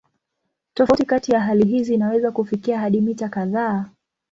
[0.73, 3.85] Tofauti kati ya hali hizi inaweza kufikia hadi mita kadhaa.